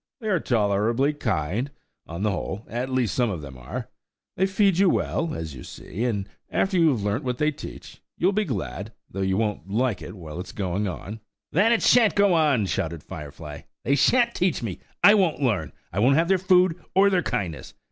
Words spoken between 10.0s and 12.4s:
it while it's going on." "Then it shan't go